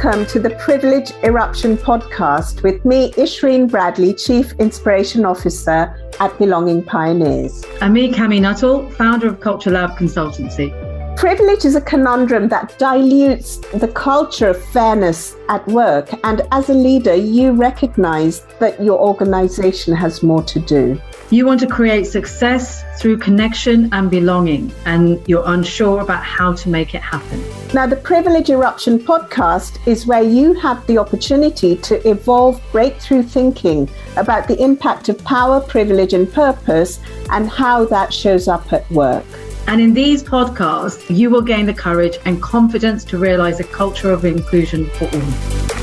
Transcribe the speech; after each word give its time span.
Welcome 0.00 0.26
to 0.26 0.38
the 0.38 0.50
Privilege 0.50 1.10
Eruption 1.24 1.76
podcast 1.76 2.62
with 2.62 2.84
me, 2.84 3.10
Ishreen 3.14 3.68
Bradley, 3.68 4.14
Chief 4.14 4.52
Inspiration 4.60 5.24
Officer 5.24 5.92
at 6.20 6.38
Belonging 6.38 6.84
Pioneers. 6.84 7.64
And 7.80 7.94
me, 7.94 8.12
Kami 8.12 8.38
Nuttall, 8.38 8.88
founder 8.92 9.26
of 9.26 9.40
Culture 9.40 9.72
Lab 9.72 9.98
Consultancy. 9.98 10.70
Privilege 11.16 11.64
is 11.64 11.74
a 11.74 11.80
conundrum 11.80 12.46
that 12.46 12.78
dilutes 12.78 13.56
the 13.74 13.88
culture 13.88 14.46
of 14.46 14.64
fairness 14.66 15.34
at 15.48 15.66
work. 15.66 16.10
And 16.22 16.42
as 16.52 16.70
a 16.70 16.74
leader, 16.74 17.16
you 17.16 17.50
recognize 17.50 18.46
that 18.60 18.80
your 18.80 19.00
organization 19.00 19.96
has 19.96 20.22
more 20.22 20.44
to 20.44 20.60
do. 20.60 21.00
You 21.30 21.44
want 21.44 21.60
to 21.60 21.66
create 21.66 22.06
success 22.06 22.82
through 22.98 23.18
connection 23.18 23.90
and 23.92 24.10
belonging, 24.10 24.72
and 24.86 25.20
you're 25.28 25.46
unsure 25.46 26.00
about 26.00 26.24
how 26.24 26.54
to 26.54 26.70
make 26.70 26.94
it 26.94 27.02
happen. 27.02 27.44
Now, 27.74 27.86
the 27.86 27.96
Privilege 27.96 28.48
Eruption 28.48 28.98
podcast 28.98 29.78
is 29.86 30.06
where 30.06 30.22
you 30.22 30.54
have 30.54 30.86
the 30.86 30.96
opportunity 30.96 31.76
to 31.76 32.08
evolve 32.08 32.62
breakthrough 32.72 33.22
thinking 33.22 33.90
about 34.16 34.48
the 34.48 34.58
impact 34.58 35.10
of 35.10 35.22
power, 35.22 35.60
privilege, 35.60 36.14
and 36.14 36.32
purpose 36.32 36.98
and 37.30 37.46
how 37.46 37.84
that 37.84 38.10
shows 38.10 38.48
up 38.48 38.72
at 38.72 38.90
work. 38.90 39.26
And 39.66 39.82
in 39.82 39.92
these 39.92 40.22
podcasts, 40.22 41.14
you 41.14 41.28
will 41.28 41.42
gain 41.42 41.66
the 41.66 41.74
courage 41.74 42.16
and 42.24 42.40
confidence 42.40 43.04
to 43.04 43.18
realize 43.18 43.60
a 43.60 43.64
culture 43.64 44.10
of 44.10 44.24
inclusion 44.24 44.88
for 44.92 45.04
all. 45.04 45.77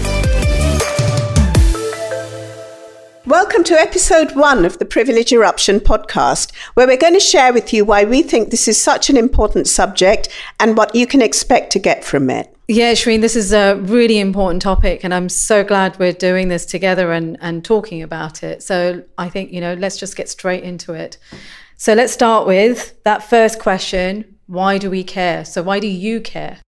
Welcome 3.55 3.73
to 3.73 3.81
episode 3.81 4.35
one 4.35 4.65
of 4.65 4.79
the 4.79 4.85
Privilege 4.85 5.31
Eruption 5.31 5.79
podcast, 5.79 6.53
where 6.73 6.85
we're 6.85 6.97
going 6.97 7.13
to 7.13 7.21
share 7.21 7.53
with 7.53 7.71
you 7.71 7.85
why 7.85 8.03
we 8.03 8.21
think 8.21 8.49
this 8.49 8.67
is 8.67 8.83
such 8.83 9.09
an 9.09 9.15
important 9.15 9.69
subject 9.69 10.27
and 10.59 10.75
what 10.75 10.93
you 10.93 11.07
can 11.07 11.21
expect 11.21 11.71
to 11.71 11.79
get 11.79 12.03
from 12.03 12.29
it. 12.29 12.53
Yeah, 12.67 12.91
Shreen, 12.91 13.21
this 13.21 13.37
is 13.37 13.53
a 13.53 13.75
really 13.75 14.19
important 14.19 14.61
topic, 14.61 15.05
and 15.05 15.13
I'm 15.13 15.29
so 15.29 15.63
glad 15.63 15.97
we're 15.97 16.11
doing 16.11 16.49
this 16.49 16.65
together 16.65 17.13
and, 17.13 17.37
and 17.39 17.63
talking 17.63 18.01
about 18.01 18.43
it. 18.43 18.61
So 18.61 19.05
I 19.17 19.29
think, 19.29 19.53
you 19.53 19.61
know, 19.61 19.75
let's 19.75 19.95
just 19.95 20.17
get 20.17 20.27
straight 20.27 20.65
into 20.65 20.91
it. 20.91 21.17
So 21.77 21.93
let's 21.93 22.11
start 22.11 22.45
with 22.45 23.01
that 23.05 23.23
first 23.23 23.59
question 23.59 24.35
why 24.47 24.77
do 24.77 24.89
we 24.89 25.05
care? 25.05 25.45
So, 25.45 25.63
why 25.63 25.79
do 25.79 25.87
you 25.87 26.19
care? 26.19 26.59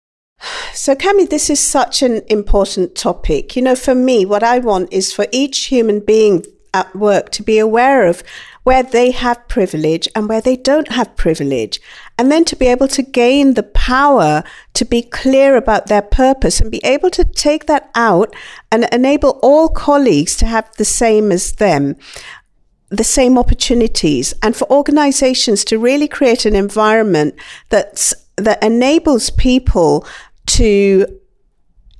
So, 0.74 0.96
Kami, 0.96 1.26
this 1.26 1.50
is 1.50 1.60
such 1.60 2.02
an 2.02 2.22
important 2.28 2.96
topic. 2.96 3.58
You 3.58 3.62
know, 3.62 3.76
for 3.76 3.94
me, 3.94 4.26
what 4.26 4.42
I 4.42 4.60
want 4.60 4.94
is 4.94 5.12
for 5.12 5.28
each 5.34 5.66
human 5.66 6.00
being 6.00 6.46
at 6.73 6.96
work 6.96 7.30
to 7.32 7.44
be 7.44 7.60
aware 7.60 8.08
of 8.08 8.23
where 8.64 8.84
they 8.84 9.12
have 9.12 9.48
privilege 9.48 10.10
and 10.14 10.28
where 10.28 10.42
they 10.42 10.58
don't 10.58 10.92
have 10.92 11.16
privilege. 11.16 11.80
And 12.18 12.32
then 12.32 12.44
to 12.46 12.56
be 12.56 12.68
able 12.68 12.90
to 12.90 13.02
gain 13.02 13.54
the 13.54 13.64
power 13.64 14.44
to 14.73 14.86
be 14.86 15.02
clear 15.02 15.56
about 15.56 15.88
their 15.88 16.02
purpose 16.02 16.60
and 16.60 16.70
be 16.70 16.84
able 16.84 17.10
to 17.12 17.23
take 17.23 17.68
that 17.68 17.90
out 17.95 18.36
and 18.72 18.88
enable 18.92 19.40
all 19.42 19.70
colleagues 19.70 20.36
to 20.38 20.45
have 20.45 20.70
the 20.76 20.86
same 20.86 21.32
as 21.32 21.54
them 21.54 21.95
the 22.90 23.04
same 23.04 23.38
opportunities 23.38 24.34
and 24.42 24.56
for 24.56 24.70
organizations 24.72 25.66
to 25.66 25.78
really 25.78 26.08
create 26.08 26.45
an 26.45 26.56
environment 26.56 27.36
that's 27.70 28.14
that 28.38 28.64
enables 28.64 29.30
people 29.30 30.08
to 30.45 31.06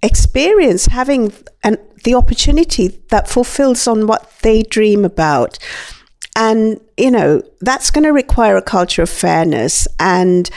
experience 0.02 0.86
having 0.86 1.34
an, 1.64 1.78
the 2.04 2.16
opportunity 2.16 3.00
that 3.10 3.28
fulfills 3.28 3.88
on 3.88 4.08
what 4.08 4.32
they 4.42 4.64
dream 4.64 5.06
about. 5.06 5.60
And, 6.36 6.80
you 6.98 7.10
know, 7.10 7.42
that's 7.62 7.90
going 7.90 8.04
to 8.04 8.12
require 8.12 8.58
a 8.58 8.62
culture 8.62 9.02
of 9.02 9.10
fairness. 9.10 9.88
And 10.00 10.50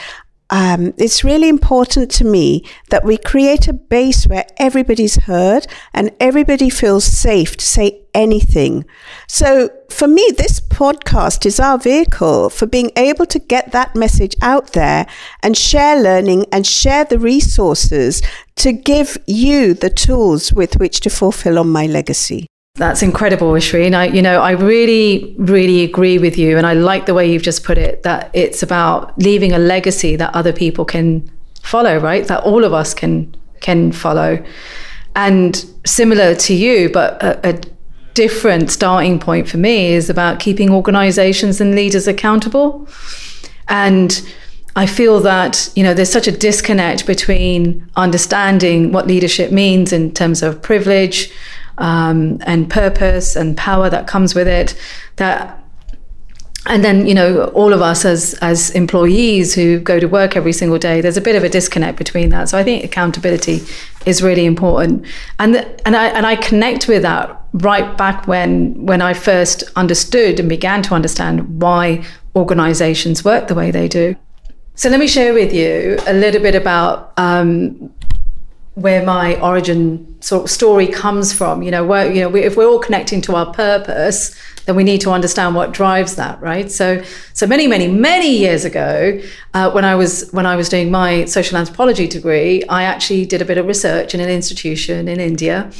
um, 0.51 0.93
it's 0.97 1.23
really 1.23 1.47
important 1.47 2.11
to 2.11 2.25
me 2.25 2.65
that 2.89 3.05
we 3.05 3.17
create 3.17 3.69
a 3.69 3.73
base 3.73 4.27
where 4.27 4.45
everybody's 4.57 5.15
heard 5.23 5.65
and 5.93 6.11
everybody 6.19 6.69
feels 6.69 7.05
safe 7.05 7.55
to 7.55 7.65
say 7.65 8.01
anything. 8.13 8.83
So 9.29 9.69
for 9.89 10.09
me, 10.09 10.29
this 10.37 10.59
podcast 10.59 11.45
is 11.45 11.57
our 11.57 11.77
vehicle 11.77 12.49
for 12.49 12.65
being 12.65 12.91
able 12.97 13.25
to 13.27 13.39
get 13.39 13.71
that 13.71 13.95
message 13.95 14.35
out 14.41 14.73
there 14.73 15.07
and 15.41 15.55
share 15.55 16.01
learning 16.01 16.45
and 16.51 16.67
share 16.67 17.05
the 17.05 17.17
resources 17.17 18.21
to 18.57 18.73
give 18.73 19.17
you 19.25 19.73
the 19.73 19.89
tools 19.89 20.51
with 20.51 20.77
which 20.77 20.99
to 21.01 21.09
fulfill 21.09 21.59
on 21.59 21.69
my 21.69 21.85
legacy. 21.85 22.50
That's 22.75 23.03
incredible, 23.03 23.51
Ishreen. 23.51 23.93
I, 23.93 24.05
you 24.05 24.21
know, 24.21 24.41
I 24.41 24.51
really, 24.51 25.35
really 25.37 25.83
agree 25.83 26.17
with 26.17 26.37
you, 26.37 26.57
and 26.57 26.65
I 26.65 26.73
like 26.73 27.05
the 27.05 27.13
way 27.13 27.29
you've 27.29 27.43
just 27.43 27.65
put 27.65 27.77
it. 27.77 28.03
That 28.03 28.31
it's 28.33 28.63
about 28.63 29.17
leaving 29.19 29.51
a 29.51 29.59
legacy 29.59 30.15
that 30.15 30.33
other 30.33 30.53
people 30.53 30.85
can 30.85 31.29
follow, 31.63 31.97
right? 31.97 32.25
That 32.27 32.43
all 32.43 32.63
of 32.63 32.73
us 32.73 32.93
can 32.93 33.35
can 33.59 33.91
follow. 33.91 34.43
And 35.15 35.65
similar 35.85 36.33
to 36.33 36.53
you, 36.53 36.89
but 36.89 37.21
a, 37.21 37.49
a 37.49 37.61
different 38.13 38.71
starting 38.71 39.19
point 39.19 39.49
for 39.49 39.57
me 39.57 39.87
is 39.93 40.09
about 40.09 40.39
keeping 40.39 40.69
organizations 40.71 41.59
and 41.59 41.75
leaders 41.75 42.07
accountable. 42.07 42.87
And 43.67 44.21
I 44.77 44.85
feel 44.85 45.19
that 45.19 45.69
you 45.75 45.83
know 45.83 45.93
there's 45.93 46.11
such 46.11 46.27
a 46.27 46.31
disconnect 46.31 47.05
between 47.05 47.89
understanding 47.97 48.93
what 48.93 49.07
leadership 49.07 49.51
means 49.51 49.91
in 49.91 50.13
terms 50.13 50.41
of 50.41 50.61
privilege, 50.61 51.29
um, 51.81 52.37
and 52.45 52.69
purpose 52.69 53.35
and 53.35 53.57
power 53.57 53.89
that 53.89 54.07
comes 54.07 54.33
with 54.33 54.47
it 54.47 54.79
that 55.17 55.57
and 56.67 56.83
then 56.85 57.07
you 57.07 57.15
know 57.15 57.45
all 57.55 57.73
of 57.73 57.81
us 57.81 58.05
as 58.05 58.35
as 58.35 58.69
employees 58.71 59.55
who 59.55 59.79
go 59.79 59.99
to 59.99 60.05
work 60.05 60.37
every 60.37 60.53
single 60.53 60.77
day 60.77 61.01
there's 61.01 61.17
a 61.17 61.21
bit 61.21 61.35
of 61.35 61.43
a 61.43 61.49
disconnect 61.49 61.97
between 61.97 62.29
that. 62.29 62.49
So 62.49 62.57
i 62.57 62.63
think 62.63 62.83
accountability 62.83 63.61
is 64.05 64.21
really 64.21 64.45
important. 64.45 65.05
And 65.39 65.55
the, 65.55 65.87
and 65.87 65.95
i 65.95 66.07
and 66.07 66.25
i 66.25 66.35
connect 66.35 66.87
with 66.87 67.01
that 67.01 67.41
right 67.53 67.97
back 67.97 68.27
when 68.27 68.85
when 68.85 69.01
i 69.01 69.13
first 69.13 69.63
understood 69.75 70.39
and 70.39 70.47
began 70.47 70.83
to 70.83 70.93
understand 70.93 71.61
why 71.61 72.05
organizations 72.35 73.25
work 73.25 73.47
the 73.47 73.55
way 73.55 73.71
they 73.71 73.87
do. 73.87 74.15
So 74.75 74.89
let 74.89 74.99
me 74.99 75.07
share 75.07 75.33
with 75.33 75.53
you 75.53 75.99
a 76.07 76.13
little 76.13 76.41
bit 76.41 76.55
about 76.55 77.13
um, 77.17 77.93
where 78.75 79.05
my 79.05 79.39
origin 79.41 80.21
sort 80.21 80.43
of 80.43 80.49
story 80.49 80.87
comes 80.87 81.33
from. 81.33 81.61
You 81.63 81.71
know, 81.71 81.85
where, 81.85 82.11
you 82.11 82.21
know, 82.21 82.29
we, 82.29 82.41
if 82.41 82.55
we're 82.55 82.67
all 82.67 82.79
connecting 82.79 83.21
to 83.21 83.35
our 83.35 83.53
purpose, 83.53 84.35
then 84.65 84.75
we 84.75 84.83
need 84.83 85.01
to 85.01 85.11
understand 85.11 85.55
what 85.55 85.71
drives 85.71 86.15
that, 86.15 86.41
right? 86.41 86.71
So, 86.71 87.03
so 87.33 87.47
many, 87.47 87.67
many, 87.67 87.87
many 87.87 88.37
years 88.37 88.65
ago, 88.65 89.21
uh, 89.53 89.71
when 89.71 89.85
I 89.85 89.95
was 89.95 90.29
when 90.31 90.45
I 90.45 90.55
was 90.55 90.69
doing 90.69 90.91
my 90.91 91.25
social 91.25 91.57
anthropology 91.57 92.07
degree, 92.07 92.63
I 92.65 92.83
actually 92.83 93.25
did 93.25 93.41
a 93.41 93.45
bit 93.45 93.57
of 93.57 93.65
research 93.65 94.13
in 94.13 94.19
an 94.19 94.29
institution 94.29 95.07
in 95.07 95.19
India, 95.19 95.71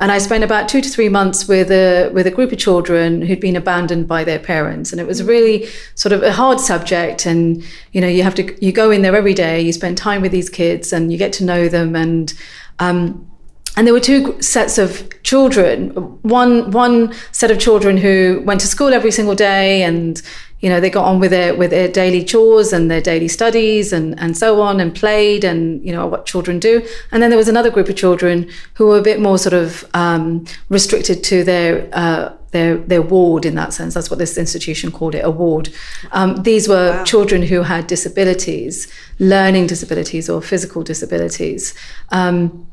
and 0.00 0.10
I 0.10 0.18
spent 0.18 0.42
about 0.42 0.68
two 0.68 0.80
to 0.80 0.88
three 0.88 1.10
months 1.10 1.46
with 1.46 1.70
a 1.70 2.10
with 2.14 2.26
a 2.26 2.30
group 2.30 2.52
of 2.52 2.58
children 2.58 3.20
who'd 3.22 3.40
been 3.40 3.56
abandoned 3.56 4.08
by 4.08 4.24
their 4.24 4.38
parents, 4.38 4.92
and 4.92 5.00
it 5.00 5.06
was 5.06 5.22
really 5.22 5.68
sort 5.94 6.12
of 6.12 6.22
a 6.22 6.32
hard 6.32 6.58
subject. 6.58 7.26
And 7.26 7.62
you 7.92 8.00
know, 8.00 8.08
you 8.08 8.22
have 8.22 8.34
to 8.36 8.64
you 8.64 8.72
go 8.72 8.90
in 8.90 9.02
there 9.02 9.14
every 9.14 9.34
day, 9.34 9.60
you 9.60 9.72
spend 9.72 9.98
time 9.98 10.22
with 10.22 10.32
these 10.32 10.48
kids, 10.48 10.92
and 10.92 11.12
you 11.12 11.18
get 11.18 11.34
to 11.34 11.44
know 11.44 11.68
them. 11.68 11.94
And 11.94 12.32
um, 12.78 13.30
and 13.76 13.86
there 13.86 13.94
were 13.94 14.00
two 14.00 14.40
sets 14.42 14.78
of 14.78 15.08
children. 15.22 15.90
One 16.22 16.70
one 16.70 17.12
set 17.32 17.50
of 17.50 17.58
children 17.58 17.96
who 17.96 18.42
went 18.44 18.60
to 18.60 18.66
school 18.66 18.92
every 18.92 19.10
single 19.10 19.34
day 19.34 19.82
and 19.82 20.20
you 20.60 20.68
know 20.68 20.80
they 20.80 20.90
got 20.90 21.04
on 21.04 21.20
with 21.20 21.32
it 21.32 21.58
with 21.58 21.70
their 21.70 21.88
daily 21.88 22.24
chores 22.24 22.72
and 22.72 22.90
their 22.90 23.00
daily 23.00 23.28
studies 23.28 23.92
and 23.92 24.18
and 24.20 24.36
so 24.36 24.60
on 24.60 24.80
and 24.80 24.94
played 24.94 25.44
and 25.44 25.84
you 25.84 25.92
know 25.92 26.06
what 26.06 26.26
children 26.26 26.58
do 26.58 26.86
and 27.10 27.22
then 27.22 27.30
there 27.30 27.38
was 27.38 27.48
another 27.48 27.70
group 27.70 27.88
of 27.88 27.96
children 27.96 28.48
who 28.74 28.86
were 28.86 28.98
a 28.98 29.02
bit 29.02 29.20
more 29.20 29.38
sort 29.38 29.54
of 29.54 29.84
um, 29.94 30.44
restricted 30.68 31.24
to 31.24 31.42
their 31.44 31.88
uh, 31.92 32.32
their 32.50 32.76
their 32.76 33.02
ward 33.02 33.46
in 33.46 33.54
that 33.54 33.72
sense 33.72 33.94
that's 33.94 34.10
what 34.10 34.18
this 34.18 34.36
institution 34.36 34.90
called 34.90 35.14
it 35.14 35.24
a 35.24 35.30
ward 35.30 35.70
um, 36.12 36.42
these 36.42 36.68
were 36.68 36.90
wow. 36.90 37.04
children 37.04 37.42
who 37.42 37.62
had 37.62 37.86
disabilities 37.86 38.92
learning 39.18 39.66
disabilities 39.66 40.28
or 40.28 40.42
physical 40.42 40.82
disabilities 40.82 41.74
um, 42.10 42.66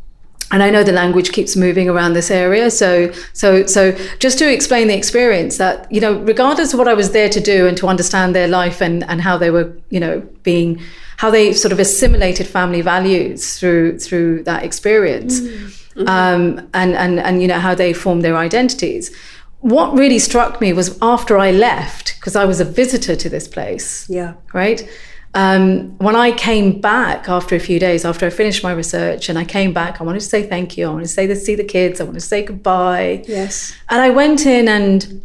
and 0.51 0.63
I 0.63 0.69
know 0.69 0.83
the 0.83 0.93
language 0.93 1.31
keeps 1.33 1.55
moving 1.55 1.89
around 1.89 2.13
this 2.13 2.31
area. 2.31 2.71
So, 2.71 3.11
so, 3.33 3.65
so 3.65 3.91
just 4.19 4.39
to 4.39 4.51
explain 4.51 4.87
the 4.87 4.95
experience 4.95 5.57
that, 5.57 5.91
you 5.91 5.99
know, 5.99 6.19
regardless 6.21 6.73
of 6.73 6.79
what 6.79 6.87
I 6.87 6.93
was 6.93 7.11
there 7.11 7.29
to 7.29 7.39
do 7.39 7.67
and 7.67 7.75
to 7.77 7.87
understand 7.87 8.33
their 8.33 8.47
life 8.47 8.81
and, 8.81 9.03
and 9.09 9.21
how 9.21 9.37
they 9.37 9.49
were, 9.51 9.75
you 9.89 9.99
know, 9.99 10.21
being, 10.43 10.81
how 11.17 11.29
they 11.29 11.51
sort 11.51 11.73
of 11.73 11.79
assimilated 11.79 12.47
family 12.47 12.81
values 12.81 13.59
through, 13.59 13.99
through 13.99 14.43
that 14.43 14.63
experience. 14.63 15.41
Mm-hmm. 15.41 16.07
Um, 16.07 16.69
and, 16.73 16.95
and, 16.95 17.19
and, 17.19 17.41
you 17.41 17.47
know, 17.47 17.59
how 17.59 17.75
they 17.75 17.91
formed 17.91 18.23
their 18.23 18.37
identities. 18.37 19.13
What 19.61 19.93
really 19.97 20.19
struck 20.19 20.61
me 20.61 20.71
was 20.71 20.97
after 21.01 21.37
I 21.37 21.51
left, 21.51 22.15
because 22.19 22.35
I 22.35 22.45
was 22.45 22.59
a 22.59 22.65
visitor 22.65 23.15
to 23.15 23.29
this 23.29 23.47
place. 23.47 24.07
Yeah. 24.07 24.35
Right 24.53 24.87
um, 25.33 25.97
when 25.97 26.15
I 26.15 26.31
came 26.31 26.81
back 26.81 27.29
after 27.29 27.55
a 27.55 27.59
few 27.59 27.79
days, 27.79 28.05
after 28.05 28.25
I 28.25 28.29
finished 28.29 28.63
my 28.63 28.71
research, 28.71 29.29
and 29.29 29.37
I 29.37 29.45
came 29.45 29.73
back, 29.73 30.01
I 30.01 30.03
wanted 30.03 30.19
to 30.19 30.25
say 30.25 30.43
thank 30.43 30.77
you. 30.77 30.87
I 30.87 30.89
wanted 30.91 31.03
to 31.03 31.09
say 31.09 31.27
to 31.27 31.35
see 31.35 31.55
the 31.55 31.63
kids. 31.63 32.01
I 32.01 32.05
wanted 32.05 32.19
to 32.19 32.25
say 32.25 32.43
goodbye. 32.43 33.23
Yes. 33.27 33.75
And 33.89 34.01
I 34.01 34.09
went 34.09 34.45
in 34.45 34.67
and 34.67 35.23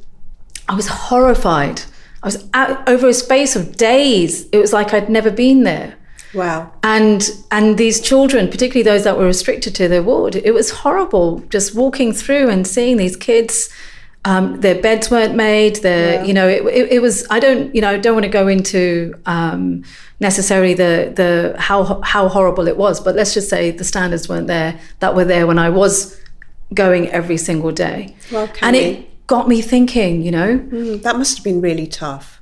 I 0.69 0.75
was 0.75 0.89
horrified. 0.89 1.83
I 2.23 2.27
was 2.27 2.49
out, 2.55 2.89
over 2.89 3.09
a 3.09 3.15
space 3.15 3.57
of 3.57 3.77
days. 3.77 4.49
It 4.51 4.59
was 4.59 4.73
like 4.73 4.93
I'd 4.93 5.09
never 5.09 5.31
been 5.31 5.65
there. 5.65 5.97
Wow. 6.35 6.73
And 6.83 7.29
and 7.51 7.77
these 7.77 8.01
children, 8.01 8.49
particularly 8.49 8.83
those 8.83 9.05
that 9.05 9.19
were 9.19 9.27
restricted 9.27 9.75
to 9.77 9.89
their 9.89 10.03
ward, 10.03 10.37
it 10.37 10.53
was 10.53 10.71
horrible 10.71 11.41
just 11.51 11.75
walking 11.75 12.13
through 12.13 12.49
and 12.49 12.67
seeing 12.67 12.97
these 12.97 13.17
kids. 13.17 13.69
Um, 14.25 14.61
their 14.61 14.81
beds 14.81 15.11
weren't 15.11 15.35
made. 15.35 15.77
Their, 15.83 16.15
Yeah. 16.15 16.25
you 16.25 16.33
know, 16.35 16.47
it, 16.49 16.63
it, 16.67 16.93
it 16.93 17.03
was. 17.03 17.27
I 17.29 17.41
don't, 17.41 17.75
you 17.75 17.81
know, 17.81 17.91
I 17.91 17.99
don't 17.99 18.15
want 18.15 18.25
to 18.25 18.31
go 18.31 18.47
into 18.47 19.15
um, 19.27 19.83
necessarily 20.21 20.75
the 20.75 21.13
the 21.15 21.57
how 21.59 22.01
how 22.03 22.29
horrible 22.29 22.69
it 22.69 22.77
was, 22.77 23.01
but 23.01 23.17
let's 23.17 23.35
just 23.35 23.49
say 23.49 23.73
the 23.73 23.85
standards 23.85 24.29
weren't 24.29 24.47
there 24.47 24.79
that 25.01 25.17
were 25.17 25.25
there 25.25 25.47
when 25.49 25.59
I 25.59 25.71
was 25.71 26.21
going 26.73 27.09
every 27.11 27.37
single 27.37 27.73
day, 27.73 28.15
Well, 28.31 28.49
and 28.63 28.77
it 28.77 29.27
got 29.27 29.49
me 29.49 29.61
thinking. 29.61 30.23
You 30.23 30.31
know, 30.31 30.59
Mm, 30.59 31.03
that 31.03 31.17
must 31.17 31.39
have 31.39 31.45
been 31.45 31.61
really 31.61 31.87
tough. 31.89 32.41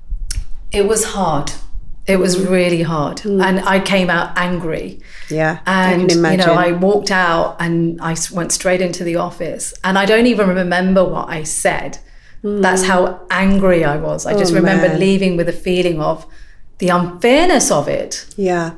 it 0.72 0.86
was 0.86 1.04
hard. 1.04 1.50
It 2.10 2.18
was 2.18 2.32
really 2.56 2.82
hard, 2.82 3.18
mm. 3.18 3.42
and 3.46 3.60
I 3.60 3.78
came 3.80 4.10
out 4.10 4.28
angry. 4.36 5.00
Yeah. 5.30 5.60
And 5.66 6.10
you 6.10 6.36
know, 6.42 6.54
I 6.66 6.72
walked 6.72 7.10
out 7.10 7.56
and 7.60 8.00
I 8.00 8.16
went 8.32 8.50
straight 8.52 8.80
into 8.80 9.04
the 9.04 9.16
office, 9.16 9.74
and 9.84 9.96
I 9.98 10.04
don't 10.06 10.26
even 10.26 10.48
remember 10.48 11.02
what 11.04 11.28
I 11.28 11.44
said. 11.44 11.98
Mm. 12.44 12.62
That's 12.62 12.84
how 12.84 13.20
angry 13.30 13.84
I 13.84 13.96
was. 13.96 14.26
I 14.26 14.32
just 14.42 14.52
Oh, 14.52 14.56
remember 14.56 14.88
man. 14.88 14.98
leaving 15.00 15.36
with 15.36 15.48
a 15.48 15.52
feeling 15.66 16.00
of 16.00 16.26
the 16.78 16.88
unfairness 16.88 17.70
of 17.70 17.86
it. 17.88 18.26
yeah. 18.36 18.72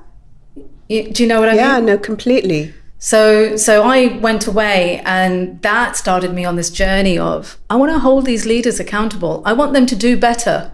You, 0.88 1.10
do 1.12 1.22
you 1.22 1.28
know 1.28 1.40
what 1.40 1.48
I 1.48 1.54
Yeah, 1.54 1.78
mean? 1.78 1.88
Yeah, 1.88 1.94
no, 1.94 1.98
completely. 1.98 2.74
So, 2.98 3.56
so 3.56 3.82
I 3.84 4.18
went 4.18 4.46
away, 4.46 5.00
and 5.04 5.60
that 5.62 5.96
started 5.96 6.34
me 6.34 6.44
on 6.44 6.56
this 6.56 6.70
journey 6.70 7.16
of 7.18 7.56
I 7.70 7.76
want 7.76 7.90
to 7.92 7.98
hold 7.98 8.26
these 8.26 8.44
leaders 8.46 8.78
accountable. 8.78 9.42
I 9.44 9.52
want 9.54 9.72
them 9.72 9.86
to 9.86 9.96
do 9.96 10.16
better 10.16 10.70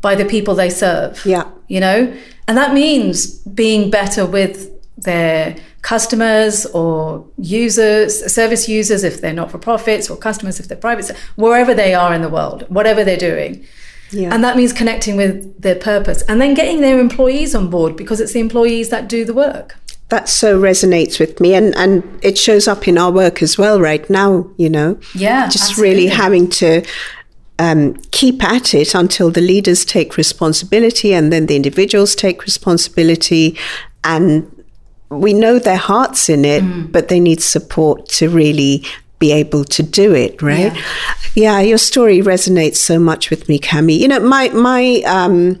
by 0.00 0.14
the 0.14 0.24
people 0.24 0.54
they 0.54 0.70
serve 0.70 1.20
Yeah. 1.24 1.44
you 1.68 1.80
know 1.80 2.12
and 2.46 2.56
that 2.56 2.72
means 2.72 3.26
being 3.62 3.90
better 3.90 4.24
with 4.24 4.70
their 4.96 5.56
customers 5.82 6.66
or 6.66 7.24
users 7.36 8.10
service 8.32 8.68
users 8.68 9.04
if 9.04 9.20
they're 9.20 9.32
not 9.32 9.50
for 9.50 9.58
profits 9.58 10.10
or 10.10 10.16
customers 10.16 10.58
if 10.60 10.68
they're 10.68 10.76
private 10.76 11.10
wherever 11.36 11.72
they 11.74 11.94
are 11.94 12.12
in 12.14 12.22
the 12.22 12.28
world 12.28 12.64
whatever 12.68 13.04
they're 13.04 13.16
doing 13.32 13.64
Yeah. 14.10 14.32
and 14.34 14.42
that 14.44 14.56
means 14.56 14.72
connecting 14.72 15.16
with 15.16 15.60
their 15.62 15.76
purpose 15.76 16.22
and 16.28 16.40
then 16.40 16.54
getting 16.54 16.80
their 16.80 16.98
employees 16.98 17.54
on 17.54 17.68
board 17.70 17.96
because 17.96 18.20
it's 18.20 18.32
the 18.32 18.40
employees 18.40 18.88
that 18.90 19.08
do 19.08 19.24
the 19.24 19.34
work 19.34 19.76
that 20.08 20.26
so 20.28 20.58
resonates 20.58 21.20
with 21.20 21.38
me 21.38 21.54
and, 21.54 21.76
and 21.76 22.02
it 22.22 22.38
shows 22.38 22.66
up 22.66 22.88
in 22.88 22.96
our 22.96 23.12
work 23.12 23.42
as 23.42 23.58
well 23.58 23.78
right 23.78 24.08
now, 24.08 24.30
you 24.56 24.70
know. 24.70 24.98
yeah 25.14 25.48
Just 25.50 25.76
really 25.76 26.06
having 26.06 26.48
to 26.62 26.82
um, 27.58 27.94
keep 28.12 28.42
at 28.44 28.74
it 28.74 28.94
until 28.94 29.30
the 29.30 29.40
leaders 29.40 29.84
take 29.84 30.16
responsibility 30.16 31.12
and 31.14 31.32
then 31.32 31.46
the 31.46 31.56
individuals 31.56 32.14
take 32.14 32.44
responsibility 32.44 33.56
and 34.04 34.46
we 35.10 35.32
know 35.32 35.58
their 35.58 35.76
hearts 35.78 36.28
in 36.28 36.44
it, 36.44 36.62
Mm. 36.62 36.92
but 36.92 37.08
they 37.08 37.18
need 37.20 37.42
support 37.42 38.08
to 38.10 38.28
really 38.28 38.84
be 39.18 39.32
able 39.32 39.64
to 39.64 39.82
do 39.82 40.14
it, 40.14 40.40
right? 40.42 40.72
Yeah. 40.74 40.82
Yeah, 41.34 41.60
your 41.60 41.78
story 41.78 42.20
resonates 42.20 42.76
so 42.76 42.98
much 42.98 43.30
with 43.30 43.48
me, 43.48 43.58
Kami. 43.58 43.94
You 43.94 44.08
know, 44.08 44.20
my 44.20 44.48
my 44.50 45.02
um, 45.06 45.58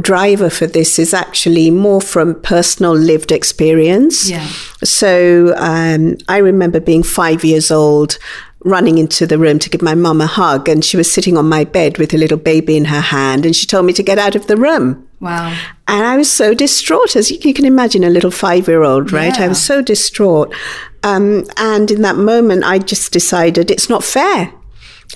driver 0.00 0.48
for 0.50 0.66
this 0.66 0.98
is 0.98 1.12
actually 1.12 1.70
more 1.70 2.00
from 2.00 2.34
personal 2.42 2.92
lived 2.94 3.32
experience. 3.32 4.30
Yeah. 4.30 4.46
So 4.84 5.54
um, 5.56 6.16
I 6.28 6.38
remember 6.38 6.80
being 6.80 7.02
five 7.02 7.42
years 7.44 7.70
old, 7.70 8.18
running 8.64 8.98
into 8.98 9.26
the 9.26 9.38
room 9.38 9.58
to 9.60 9.70
give 9.70 9.82
my 9.82 9.94
mum 9.94 10.20
a 10.20 10.26
hug, 10.26 10.68
and 10.68 10.84
she 10.84 10.96
was 10.96 11.10
sitting 11.10 11.36
on 11.36 11.48
my 11.48 11.64
bed 11.64 11.98
with 11.98 12.12
a 12.12 12.18
little 12.18 12.38
baby 12.38 12.76
in 12.76 12.86
her 12.86 13.00
hand, 13.00 13.46
and 13.46 13.54
she 13.54 13.66
told 13.66 13.86
me 13.86 13.92
to 13.92 14.02
get 14.02 14.18
out 14.18 14.34
of 14.34 14.46
the 14.46 14.56
room. 14.56 15.08
wow 15.20 15.56
And 15.86 16.04
I 16.04 16.16
was 16.16 16.30
so 16.30 16.54
distraught, 16.54 17.16
as 17.16 17.30
you, 17.30 17.38
you 17.42 17.54
can 17.54 17.64
imagine, 17.64 18.04
a 18.04 18.10
little 18.10 18.30
five 18.30 18.66
year 18.68 18.82
old, 18.82 19.12
right? 19.12 19.38
I 19.38 19.48
was 19.48 19.62
so 19.62 19.80
distraught. 19.82 20.54
Um, 21.02 21.44
and 21.56 21.90
in 21.90 22.02
that 22.02 22.16
moment, 22.16 22.64
I 22.64 22.78
just 22.78 23.12
decided 23.12 23.70
it's 23.70 23.88
not 23.88 24.02
fair. 24.02 24.52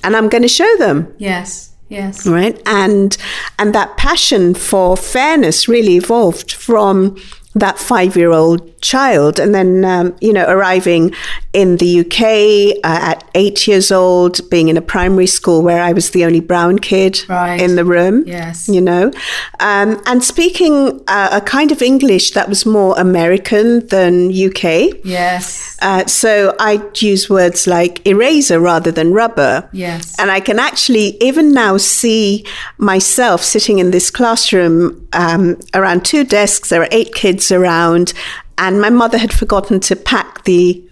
And 0.03 0.15
I'm 0.15 0.29
going 0.29 0.41
to 0.43 0.47
show 0.47 0.77
them 0.77 1.13
yes 1.17 1.69
yes 1.89 2.25
right 2.25 2.59
and 2.65 3.17
and 3.59 3.75
that 3.75 3.95
passion 3.97 4.55
for 4.55 4.97
fairness 4.97 5.67
really 5.67 5.95
evolved 5.97 6.51
from 6.51 7.15
that 7.53 7.77
five-year-old 7.77 8.72
child 8.83 9.39
and 9.39 9.55
then 9.55 9.83
um, 9.85 10.13
you 10.21 10.31
know 10.33 10.45
arriving 10.47 11.11
in 11.53 11.77
the 11.77 11.91
uk 12.01 12.19
uh, 12.21 13.11
at 13.11 13.23
eight 13.35 13.67
years 13.67 13.91
old 13.91 14.33
being 14.49 14.67
in 14.69 14.77
a 14.77 14.81
primary 14.81 15.25
school 15.27 15.61
where 15.63 15.81
i 15.81 15.91
was 15.93 16.09
the 16.11 16.23
only 16.25 16.39
brown 16.41 16.77
kid 16.77 17.23
Right. 17.29 17.59
in 17.61 17.75
the 17.75 17.85
room 17.85 18.23
Yes. 18.27 18.67
you 18.67 18.81
know 18.81 19.11
um, 19.59 20.01
and 20.05 20.23
speaking 20.23 21.01
uh, 21.07 21.29
a 21.31 21.41
kind 21.41 21.71
of 21.71 21.81
english 21.81 22.31
that 22.31 22.47
was 22.49 22.65
more 22.65 22.93
american 22.99 23.87
than 23.87 24.29
uk 24.47 24.63
yes 25.03 25.77
uh, 25.81 26.05
so 26.05 26.55
I'd 26.59 27.01
use 27.01 27.29
words 27.29 27.67
like 27.67 28.05
eraser 28.07 28.57
rather 28.57 28.89
than 28.89 29.11
rubber. 29.11 29.67
Yes. 29.73 30.17
And 30.17 30.31
I 30.31 30.39
can 30.39 30.57
actually 30.57 31.17
even 31.21 31.51
now 31.51 31.75
see 31.75 32.45
myself 32.77 33.41
sitting 33.43 33.79
in 33.79 33.91
this 33.91 34.09
classroom 34.09 35.05
um, 35.11 35.59
around 35.73 36.05
two 36.05 36.23
desks. 36.23 36.69
There 36.69 36.81
are 36.83 36.87
eight 36.91 37.13
kids 37.13 37.51
around, 37.51 38.13
and 38.57 38.81
my 38.81 38.89
mother 38.89 39.17
had 39.17 39.33
forgotten 39.33 39.79
to 39.81 39.95
pack 39.95 40.43
the 40.43 40.83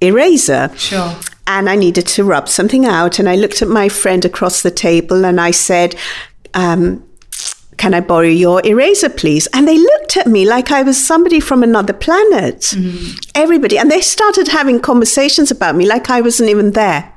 eraser. 0.00 0.70
Sure. 0.76 1.14
And 1.46 1.68
I 1.68 1.76
needed 1.76 2.06
to 2.08 2.24
rub 2.24 2.48
something 2.48 2.86
out. 2.86 3.18
And 3.18 3.28
I 3.28 3.36
looked 3.36 3.60
at 3.62 3.68
my 3.68 3.88
friend 3.88 4.24
across 4.24 4.62
the 4.62 4.70
table 4.70 5.26
and 5.26 5.40
I 5.40 5.50
said, 5.50 5.94
um, 6.54 7.04
can 7.76 7.92
I 7.92 8.00
borrow 8.00 8.28
your 8.28 8.64
eraser, 8.64 9.10
please? 9.10 9.46
And 9.48 9.68
they 9.68 9.76
looked 9.76 10.16
at 10.16 10.26
me 10.26 10.46
like 10.46 10.70
I 10.70 10.82
was 10.82 11.04
somebody 11.04 11.40
from 11.40 11.62
another 11.62 11.92
planet. 11.92 12.74
Everybody. 13.34 13.78
And 13.78 13.90
they 13.90 14.00
started 14.00 14.48
having 14.48 14.80
conversations 14.80 15.50
about 15.50 15.76
me 15.76 15.86
like 15.86 16.08
I 16.08 16.20
wasn't 16.20 16.48
even 16.50 16.70
there. 16.72 17.12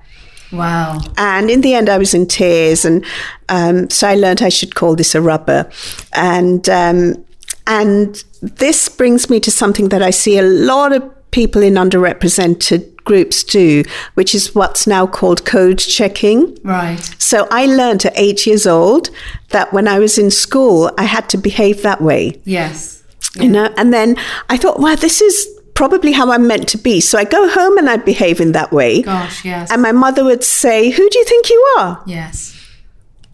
wow 0.52 1.00
And 1.18 1.50
in 1.50 1.62
the 1.62 1.74
end, 1.74 1.90
I 1.90 1.98
was 1.98 2.14
in 2.14 2.28
tears. 2.28 2.86
And 2.86 3.06
um, 3.50 3.90
so 3.90 4.08
I 4.08 4.16
learned 4.16 4.42
I 4.42 4.50
should 4.50 4.76
call 4.76 4.96
this 4.96 5.16
a 5.16 5.22
rubber. 5.22 5.70
And, 6.14 6.68
um, 6.68 7.24
and 7.68 8.24
this 8.42 8.90
brings 8.90 9.30
me 9.30 9.40
to 9.42 9.52
something 9.52 9.90
that 9.90 10.02
I 10.02 10.10
see 10.10 10.38
a 10.38 10.44
lot 10.44 10.94
of 10.94 11.04
people 11.32 11.62
in 11.62 11.74
underrepresented 11.74 12.96
groups 13.04 13.44
do, 13.44 13.84
which 14.16 14.34
is 14.34 14.56
what's 14.56 14.88
now 14.88 15.06
called 15.08 15.46
code 15.46 15.80
checking. 15.80 16.58
right 16.64 17.16
So 17.20 17.48
I 17.52 17.66
learned 17.66 18.06
at 18.06 18.14
eight 18.18 18.46
years 18.48 18.66
old 18.66 19.10
that 19.50 19.72
when 19.72 19.88
I 19.88 20.00
was 20.00 20.18
in 20.18 20.32
school, 20.32 20.92
I 20.98 21.04
had 21.04 21.30
to 21.30 21.38
behave 21.38 21.82
that 21.84 22.02
way, 22.02 22.42
yes 22.44 22.98
you 23.36 23.50
know? 23.50 23.72
And 23.78 23.94
then 23.94 24.16
I 24.50 24.58
thought, 24.58 24.80
wow, 24.80 24.96
this 24.96 25.22
is 25.22 25.48
probably 25.74 26.12
how 26.12 26.32
I'm 26.32 26.48
meant 26.48 26.68
to 26.70 26.78
be. 26.78 27.00
So 27.00 27.20
I 27.20 27.24
go 27.24 27.48
home 27.48 27.78
and 27.78 27.90
I 27.90 27.98
behave 27.98 28.42
in 28.42 28.52
that 28.54 28.72
way. 28.72 29.02
gosh 29.04 29.46
yes 29.46 29.72
And 29.72 29.82
my 29.82 29.92
mother 29.92 30.24
would 30.24 30.44
say, 30.44 30.90
Who 30.90 31.10
do 31.10 31.20
you 31.20 31.26
think 31.26 31.50
you 31.50 31.76
are? 31.78 32.02
yes 32.08 32.56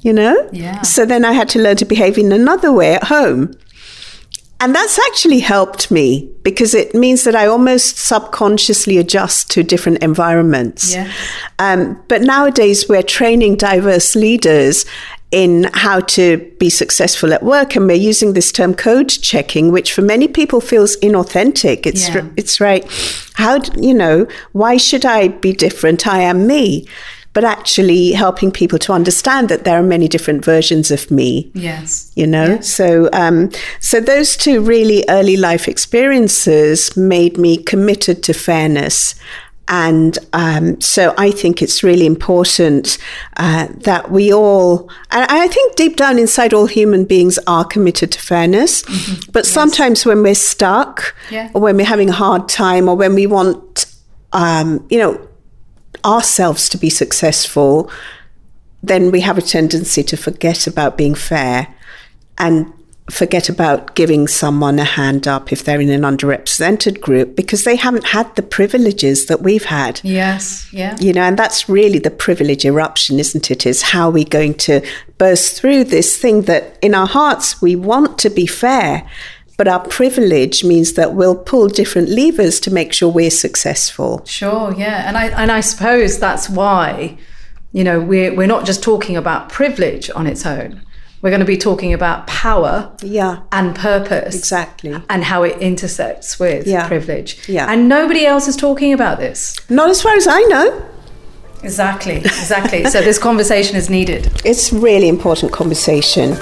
You 0.01 0.13
know? 0.13 0.50
Yeah. 0.51 0.81
So 0.81 1.05
then 1.05 1.24
I 1.24 1.31
had 1.31 1.48
to 1.50 1.60
learn 1.60 1.77
to 1.77 1.86
behave 1.86 2.17
in 2.17 2.31
another 2.31 2.72
way 2.72 2.96
at 2.96 3.05
home. 3.05 3.55
And 4.63 4.74
that's 4.74 4.98
actually 4.98 5.39
helped 5.39 5.91
me 5.91 6.32
because 6.41 6.74
it 6.74 6.96
means 6.96 7.25
that 7.25 7.36
I 7.36 7.48
almost 7.48 7.98
subconsciously 7.98 8.98
adjust 8.98 9.51
to 9.51 9.62
different 9.62 10.01
environments. 10.01 10.93
Yes. 10.93 11.13
Um, 11.60 12.01
but 12.08 12.22
nowadays, 12.22 12.88
we're 12.88 13.03
training 13.03 13.58
diverse 13.58 14.15
leaders 14.15 14.86
in 15.32 15.70
how 15.74 16.00
to 16.00 16.38
be 16.60 16.70
successful 16.70 17.34
at 17.34 17.43
work, 17.43 17.75
and 17.75 17.88
we're 17.88 17.98
using 17.98 18.32
this 18.32 18.53
term 18.53 18.74
code 18.74 19.10
checking, 19.10 19.70
which 19.70 19.91
for 19.91 20.01
many 20.01 20.29
people 20.29 20.62
feels 20.62 20.96
inauthentic. 20.98 21.86
It's 21.86 22.08
Yeah. 22.08 22.27
it's 22.38 22.62
right. 22.62 22.86
How 23.34 23.60
you 23.75 23.93
know 23.93 24.27
why 24.53 24.77
should 24.77 25.05
I 25.05 25.27
be 25.27 25.51
different? 25.51 26.08
I 26.08 26.20
am 26.20 26.48
me. 26.48 26.88
But 27.33 27.43
actually, 27.43 28.11
helping 28.11 28.51
people 28.51 28.77
to 28.79 28.93
understand 28.93 29.49
that 29.49 29.63
there 29.63 29.77
are 29.79 29.83
many 29.83 30.07
different 30.07 30.45
versions 30.45 30.91
of 30.91 31.09
me 31.09 31.51
yes. 31.55 32.11
you 32.15 32.27
know? 32.27 32.61
So 32.61 33.09
um, 33.13 33.49
so 33.79 33.99
those 33.99 34.37
two 34.37 34.61
really 34.61 35.03
early 35.09 35.35
life 35.37 35.67
experiences 35.67 36.95
made 36.95 37.37
me 37.37 37.57
committed 37.57 38.23
to 38.23 38.33
fairness. 38.33 39.15
And 39.67 40.17
um, 40.33 40.79
so 40.81 41.13
I 41.17 41.31
think 41.31 41.61
it's 41.61 41.83
really 41.83 42.05
important 42.05 42.97
uh, 43.37 43.67
that 43.85 44.11
we 44.11 44.33
all, 44.33 44.89
and 45.09 45.25
I 45.31 45.47
think 45.47 45.75
deep 45.75 45.95
down 45.95 46.19
inside, 46.19 46.53
all 46.53 46.65
human 46.67 47.05
beings 47.05 47.39
are 47.47 47.63
committed 47.63 48.11
to 48.11 48.19
fairness. 48.19 48.83
But 49.31 49.45
sometimes 49.45 50.05
when 50.05 50.21
we're 50.21 50.35
stuck, 50.35 51.15
Yeah. 51.31 51.49
or 51.53 51.61
when 51.61 51.77
we're 51.77 51.85
having 51.85 52.09
a 52.09 52.13
hard 52.13 52.49
time, 52.49 52.89
or 52.89 52.95
when 52.97 53.15
we 53.15 53.25
want, 53.25 53.85
um, 54.33 54.85
you 54.89 54.99
know, 54.99 55.17
ourselves 56.05 56.69
to 56.69 56.77
be 56.77 56.89
successful, 56.89 57.89
then 58.81 59.12
we 59.12 59.22
have 59.22 59.38
a 59.38 59.41
tendency 59.41 60.03
to 60.03 60.17
forget 60.17 60.67
about 60.67 60.98
being 60.98 61.15
fair 61.15 61.74
and 62.38 62.72
forget 63.10 63.50
about 63.50 63.95
giving 63.95 64.27
someone 64.27 64.79
a 64.79 64.83
hand 64.86 65.27
up 65.27 65.51
if 65.51 65.63
they're 65.63 65.81
in 65.81 65.89
an 65.89 66.01
underrepresented 66.01 67.01
group 67.01 67.36
because 67.36 67.65
they 67.65 67.75
haven't 67.75 68.07
had 68.07 68.33
the 68.36 68.41
privileges 68.41 69.25
that 69.25 69.41
we've 69.41 69.65
had. 69.65 70.00
yes 70.03 70.69
yeah 70.72 70.95
You 71.01 71.12
know, 71.12 71.24
and 71.24 71.38
that's 71.38 71.67
really 71.67 72.00
the 72.00 72.10
privilege 72.12 72.63
eruption, 72.65 73.19
isn't 73.19 73.51
it? 73.51 73.65
Is 73.65 73.81
how 73.81 74.10
we're 74.10 74.24
going 74.24 74.53
to 74.55 74.81
burst 75.17 75.60
through 75.60 75.83
this 75.86 76.17
thing 76.17 76.43
that 76.43 76.77
in 76.81 76.95
our 76.95 77.07
hearts 77.07 77.62
we 77.62 77.75
want 77.75 78.17
to 78.19 78.29
be 78.29 78.45
fair, 78.45 79.07
but 79.57 79.67
our 79.67 79.79
privilege 79.79 80.63
means 80.63 80.93
that 80.93 81.13
we'll 81.13 81.36
pull 81.36 81.67
different 81.67 82.10
levers 82.10 82.60
to 82.62 82.72
make 82.72 82.91
sure 82.93 83.10
we're 83.10 83.29
successful. 83.29 84.24
Sure, 84.25 84.74
yeah. 84.77 85.07
And 85.07 85.17
I 85.17 85.25
and 85.27 85.51
I 85.51 85.62
suppose 85.62 86.17
that's 86.19 86.50
why, 86.50 87.17
you 87.72 87.83
know, 87.83 88.00
we're 88.00 88.33
we're 88.36 88.48
not 88.48 88.65
just 88.65 88.81
talking 88.83 89.15
about 89.15 89.50
privilege 89.50 90.10
on 90.15 90.27
its 90.27 90.45
own. 90.45 90.81
We're 91.22 91.29
going 91.29 91.39
to 91.39 91.45
be 91.45 91.55
talking 91.57 91.93
about 91.93 92.27
power 92.27 92.91
Yeah. 93.01 93.38
and 93.53 93.74
purpose. 93.74 94.36
Exactly. 94.36 94.93
And 95.10 95.24
how 95.24 95.43
it 95.43 95.57
intersects 95.62 96.38
with 96.38 96.67
Yeah. 96.67 96.86
privilege. 96.86 97.38
Yeah. 97.48 97.72
And 97.72 97.88
nobody 97.88 98.25
else 98.25 98.50
is 98.50 98.57
talking 98.57 98.91
about 98.91 99.19
this. 99.19 99.55
Not 99.69 99.89
as 99.89 100.01
far 100.01 100.15
as 100.15 100.27
I 100.27 100.41
know. 100.41 100.81
Exactly. 101.63 102.15
Exactly. 102.17 102.83
so 102.88 103.01
this 103.01 103.17
conversation 103.19 103.77
is 103.77 103.89
needed. 103.89 104.29
It's 104.43 104.74
really 104.74 105.07
important 105.07 105.53
conversation. 105.53 106.36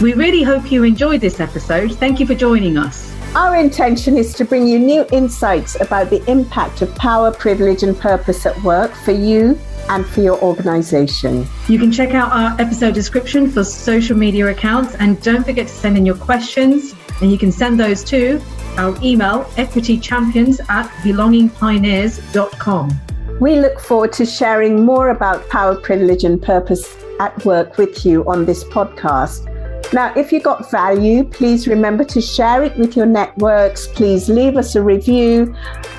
We 0.00 0.14
really 0.14 0.44
hope 0.44 0.70
you 0.70 0.84
enjoyed 0.84 1.20
this 1.20 1.40
episode. 1.40 1.92
Thank 1.98 2.20
you 2.20 2.26
for 2.26 2.36
joining 2.36 2.76
us. 2.76 3.12
Our 3.34 3.56
intention 3.56 4.16
is 4.16 4.32
to 4.34 4.44
bring 4.44 4.68
you 4.68 4.78
new 4.78 5.04
insights 5.10 5.80
about 5.80 6.08
the 6.08 6.24
impact 6.30 6.82
of 6.82 6.94
power, 6.94 7.32
privilege, 7.32 7.82
and 7.82 7.98
purpose 7.98 8.46
at 8.46 8.56
work 8.62 8.92
for 8.92 9.10
you 9.10 9.58
and 9.88 10.06
for 10.06 10.20
your 10.20 10.40
organization. 10.40 11.48
You 11.66 11.80
can 11.80 11.90
check 11.90 12.14
out 12.14 12.30
our 12.30 12.54
episode 12.60 12.94
description 12.94 13.50
for 13.50 13.64
social 13.64 14.16
media 14.16 14.46
accounts 14.46 14.94
and 14.94 15.20
don't 15.20 15.44
forget 15.44 15.66
to 15.66 15.74
send 15.74 15.96
in 15.98 16.06
your 16.06 16.14
questions. 16.14 16.94
And 17.20 17.32
you 17.32 17.38
can 17.38 17.50
send 17.50 17.80
those 17.80 18.04
to 18.04 18.40
our 18.76 18.96
email 19.02 19.46
equitychampions 19.56 20.60
at 20.70 20.88
belongingpioneers.com. 21.02 23.00
We 23.40 23.58
look 23.58 23.80
forward 23.80 24.12
to 24.12 24.24
sharing 24.24 24.84
more 24.84 25.08
about 25.08 25.48
power, 25.48 25.74
privilege, 25.74 26.22
and 26.22 26.40
purpose 26.40 26.96
at 27.18 27.44
work 27.44 27.78
with 27.78 28.06
you 28.06 28.24
on 28.28 28.44
this 28.44 28.62
podcast. 28.62 29.47
Now, 29.92 30.12
if 30.14 30.32
you 30.32 30.40
got 30.40 30.70
value, 30.70 31.24
please 31.24 31.66
remember 31.66 32.04
to 32.04 32.20
share 32.20 32.62
it 32.62 32.76
with 32.76 32.96
your 32.96 33.06
networks. 33.06 33.86
Please 33.86 34.28
leave 34.28 34.56
us 34.56 34.74
a 34.74 34.82
review. 34.82 35.54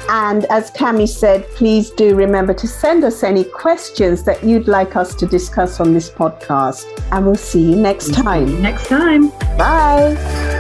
And 0.10 0.46
as 0.46 0.72
Kami 0.72 1.08
said, 1.08 1.48
please 1.50 1.90
do 1.92 2.16
remember 2.16 2.54
to 2.54 2.68
send 2.68 3.04
us 3.04 3.24
any 3.24 3.44
questions 3.44 4.24
that 4.24 4.44
you'd 4.44 4.68
like 4.68 4.96
us 4.96 5.16
to 5.16 5.26
discuss 5.26 5.80
on 5.80 5.94
this 5.94 6.10
podcast. 6.10 6.86
And 7.12 7.26
we'll 7.26 7.36
see 7.36 7.72
you 7.72 7.76
next 7.76 8.14
time. 8.14 8.62
Next 8.62 8.88
time. 8.88 9.30
Bye. 9.58 10.59